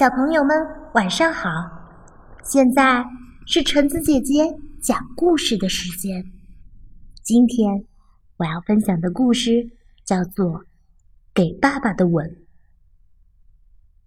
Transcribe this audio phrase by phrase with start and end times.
[0.00, 0.56] 小朋友们
[0.94, 1.50] 晚上好，
[2.42, 3.04] 现在
[3.44, 4.46] 是橙子姐姐
[4.80, 6.24] 讲故事的时间。
[7.22, 7.84] 今天
[8.38, 9.70] 我要分享的故事
[10.06, 10.46] 叫做
[11.34, 12.26] 《给爸爸的吻》。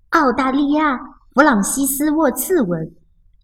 [0.09, 0.97] 澳大利亚
[1.36, 2.91] 弗朗西斯沃茨文，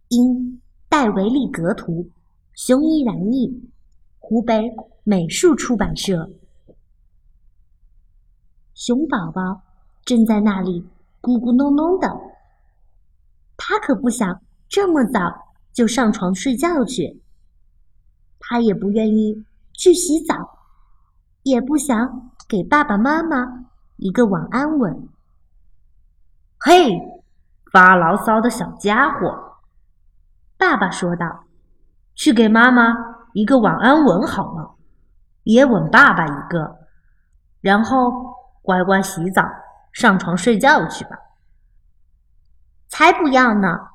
[0.08, 0.60] 因
[0.90, 2.10] 戴维利格图，
[2.56, 3.70] 熊一然译，
[4.18, 6.32] 湖北美术出版社。
[8.74, 9.62] 熊宝宝
[10.04, 10.84] 正在那里
[11.22, 12.29] 咕咕哝哝的。
[13.70, 17.22] 他可不想这么早就上床睡觉去，
[18.40, 20.58] 他也不愿意去洗澡，
[21.44, 23.68] 也不想给爸爸妈妈
[23.98, 25.08] 一个晚安吻。
[26.58, 27.00] 嘿，
[27.72, 29.60] 发牢骚的小家伙，
[30.58, 31.44] 爸爸说道
[32.18, 32.96] ：“去给妈妈
[33.34, 34.72] 一个晚安吻好吗？
[35.44, 36.80] 也吻爸爸一个，
[37.62, 39.44] 然后乖乖洗澡，
[39.94, 41.12] 上床睡觉去吧。”
[42.90, 43.90] 才不要呢！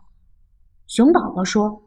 [0.86, 1.82] 熊宝宝说。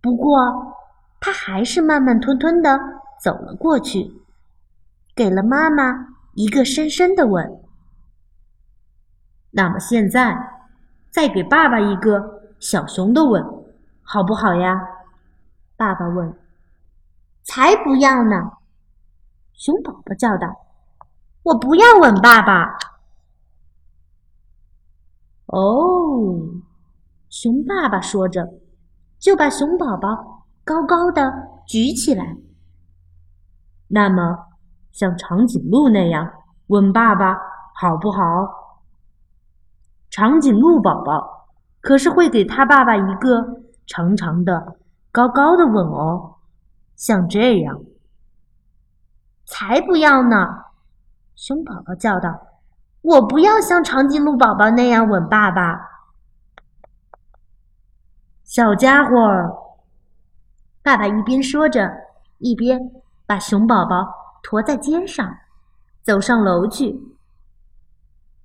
[0.00, 0.74] 不过，
[1.20, 2.80] 他还是慢慢吞吞的
[3.20, 4.22] 走了过去，
[5.14, 7.62] 给了妈妈一个深深的吻。
[9.50, 10.34] 那么现在，
[11.10, 13.44] 再给爸爸一个小熊的吻，
[14.02, 14.80] 好不好呀？
[15.76, 16.34] 爸爸问。
[17.42, 18.52] 才不要呢！
[19.52, 20.46] 熊宝宝叫道
[21.42, 22.78] ：“我不要吻爸爸。”
[25.46, 25.89] 哦，
[27.28, 28.48] 熊爸爸说着，
[29.18, 31.32] 就把熊宝宝高高的
[31.66, 32.36] 举起来。
[33.88, 34.46] 那么，
[34.92, 36.30] 像长颈鹿那样
[36.68, 37.36] 吻爸爸
[37.74, 38.20] 好不好？
[40.10, 41.48] 长颈鹿宝宝
[41.80, 44.76] 可是会给他爸爸一个长长的、
[45.12, 46.36] 高高的吻哦，
[46.96, 47.80] 像这样。
[49.46, 50.46] 才不要呢！
[51.34, 52.46] 熊宝宝叫道。
[53.02, 55.89] 我不要像长颈鹿宝宝那样吻爸爸，
[58.50, 59.14] 小家伙。
[60.82, 61.88] 爸爸一边说着，
[62.38, 62.80] 一边
[63.24, 64.12] 把熊宝宝
[64.42, 65.32] 驮在肩上，
[66.02, 67.00] 走上楼去。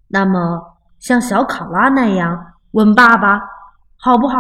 [0.08, 3.42] 那么，像小考拉那样吻爸爸，
[3.98, 4.38] 好不好？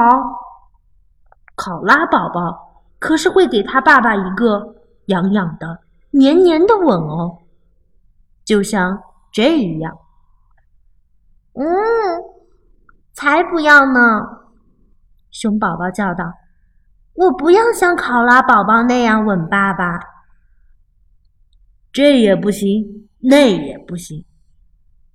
[1.56, 4.76] 考拉宝宝可是会给他爸爸一个
[5.08, 5.80] 痒痒的、
[6.12, 7.40] 黏黏的吻哦，
[8.44, 9.98] 就像这样。
[11.54, 11.66] 嗯，
[13.14, 14.45] 才不要呢！
[15.36, 16.32] 熊宝宝叫道
[17.14, 20.00] ：“我不要像考拉宝宝那样吻爸爸。”
[21.92, 24.24] 这也不行，那也不行。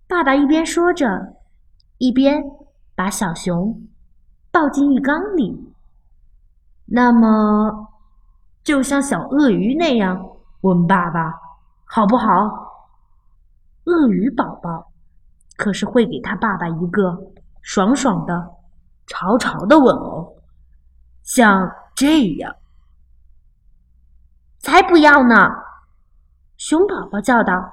[0.07, 1.07] 爸爸一边说着，
[1.97, 2.45] 一边
[2.95, 3.81] 把小熊
[4.51, 5.73] 抱进浴缸里。
[6.85, 7.89] 那么，
[8.63, 10.23] 就像小鳄鱼那样
[10.61, 11.33] 吻爸爸，
[11.87, 12.27] 好不好？
[13.85, 14.93] 鳄鱼宝宝。
[15.57, 17.33] 可是会给他爸爸一个
[17.63, 18.51] 爽爽的、
[19.11, 20.33] 潮潮的吻哦，
[21.25, 22.55] 像这样。
[24.61, 25.51] 才不要呢！
[26.57, 27.73] 熊宝宝叫道：“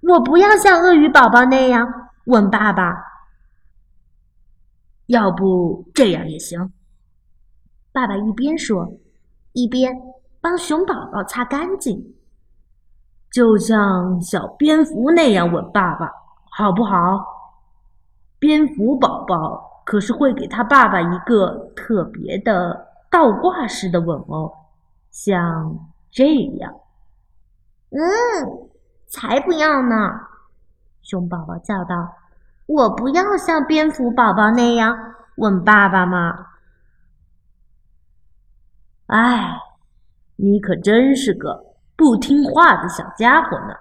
[0.00, 3.02] 我不要像鳄鱼宝宝那样吻爸爸。”
[5.06, 6.72] 要不这样也行。
[7.90, 8.86] 爸爸一边说，
[9.54, 9.92] 一边
[10.40, 12.14] 帮熊宝宝擦干净，
[13.32, 16.12] 就像小蝙蝠那样吻爸爸。
[16.50, 17.24] 好不好？
[18.38, 24.52] 蝙蝠宝宝可是会给他爸爸一个特别的倒挂式的吻哦，
[25.12, 26.26] 像这
[26.58, 26.74] 样。
[27.90, 28.00] 嗯，
[29.06, 29.94] 才不要呢！
[31.02, 32.12] 熊宝宝叫道
[32.66, 36.46] ：“我不要像蝙蝠宝宝那样吻爸爸嘛！”
[39.06, 39.56] 哎，
[40.34, 43.74] 你可真是个不听话的小家伙呢！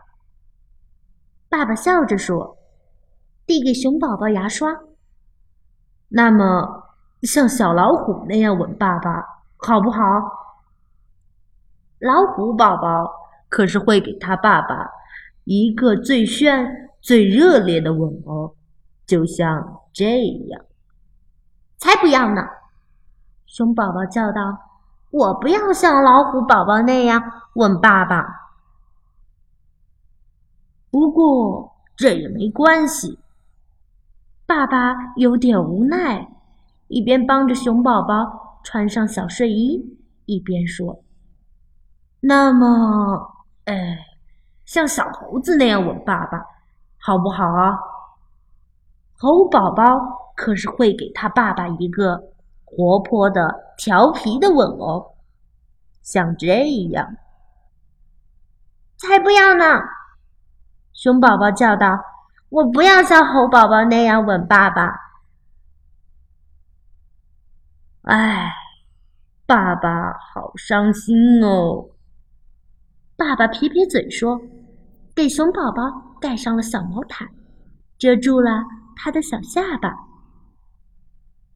[1.50, 2.56] 爸爸笑着说。
[3.48, 4.72] 递给熊宝宝牙刷。
[6.10, 6.84] 那么，
[7.24, 9.26] 像小老虎那样吻爸爸，
[9.58, 10.00] 好不好？
[12.00, 13.10] 老虎宝宝
[13.50, 14.90] 可是会给他爸爸
[15.46, 18.54] 一个最炫、最热烈的吻哦，
[19.06, 20.62] 就像这样。
[21.78, 22.42] 才不要呢！
[23.46, 24.42] 熊宝宝叫道
[25.12, 27.22] ：“我不要像老虎宝宝那样
[27.54, 28.26] 吻爸爸。”
[30.92, 33.20] 不过这也没关系。
[34.48, 36.30] 爸爸有点无奈，
[36.88, 41.04] 一边帮着熊宝宝穿上小睡衣，一边说
[42.22, 43.98] ：“那么，哎，
[44.64, 46.46] 像小猴子那样吻爸爸，
[47.00, 47.80] 好不好啊？
[49.18, 49.84] 猴宝宝
[50.36, 52.32] 可是会给他爸爸一个
[52.64, 55.14] 活泼的、调皮的吻哦，
[56.04, 57.16] 像这样。”
[58.98, 59.82] 才不要呢！
[60.94, 62.00] 熊宝宝叫道。
[62.56, 64.98] 我不要像猴宝宝那样吻爸爸。
[68.04, 68.50] 唉，
[69.46, 71.90] 爸爸好伤心哦。
[73.18, 74.40] 爸爸撇撇嘴说
[75.14, 77.28] ：“给熊宝宝盖上了小毛毯，
[77.98, 78.64] 遮住了
[78.96, 79.94] 他的小下巴。”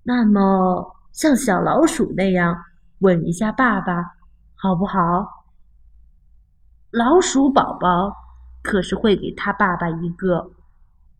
[0.04, 2.62] 那么，像小老鼠那样
[3.00, 4.04] 吻一下爸爸，
[4.54, 5.46] 好不好？
[6.92, 8.14] 老鼠宝宝
[8.62, 10.52] 可是会给他爸爸一个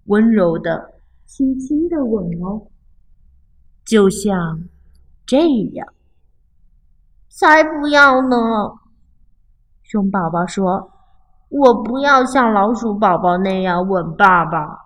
[0.10, 0.94] 温柔的、
[1.26, 2.68] 轻轻的吻哦，
[3.86, 4.64] 就像
[5.26, 5.88] 这样。
[7.30, 8.36] 才不要呢！
[9.84, 10.92] 熊宝宝说
[11.50, 14.78] ：“我不要像老鼠宝宝那样吻爸爸。”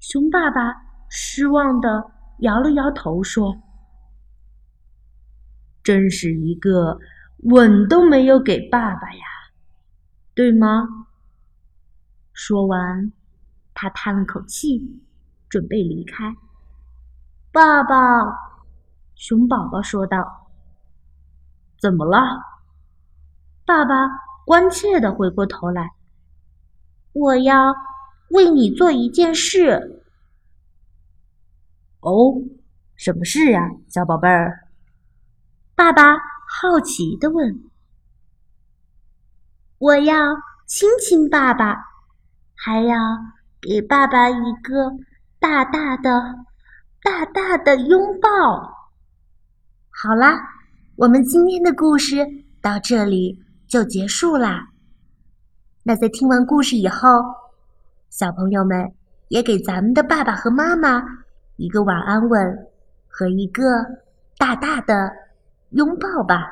[0.00, 0.72] 熊爸爸
[1.08, 3.54] 失望的摇了摇头，说
[5.84, 6.98] ：“真是一个
[7.44, 9.24] 吻都没有给爸爸呀，
[10.34, 10.88] 对吗？”
[12.36, 13.10] 说完，
[13.72, 15.00] 他叹了口气，
[15.48, 16.36] 准备离开。
[17.50, 17.96] 爸爸，
[19.14, 20.50] 熊宝宝说道
[21.80, 22.18] ：“怎么了？”
[23.64, 23.94] 爸爸
[24.44, 25.94] 关切的回过头来
[27.14, 27.74] ：“我要。”
[28.30, 30.02] 为你做一件事。
[32.00, 32.34] 哦，
[32.96, 34.66] 什么事呀，小宝贝儿？
[35.76, 37.70] 爸爸好奇的问。
[39.78, 40.34] 我要
[40.66, 41.76] 亲亲爸爸，
[42.66, 42.96] 还要
[43.62, 44.90] 给爸爸一个
[45.38, 46.10] 大大的、
[47.00, 48.28] 大大的拥抱。
[49.88, 50.36] 好啦，
[50.96, 52.26] 我们今天的故事
[52.60, 54.70] 到这里就结束啦。
[55.84, 57.08] 那在听完故事以后。
[58.10, 58.92] 小朋友们
[59.28, 61.04] 也给咱们的爸爸和妈妈
[61.56, 62.66] 一个晚安吻
[63.06, 63.62] 和一个
[64.38, 65.12] 大大的
[65.70, 66.48] 拥抱吧。